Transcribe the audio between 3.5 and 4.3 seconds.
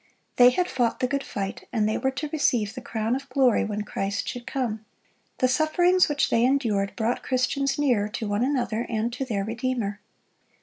when Christ